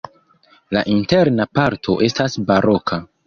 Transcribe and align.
La 0.77 0.81
interna 0.93 1.47
parto 1.59 1.99
estas 2.09 2.39
baroka. 2.51 3.01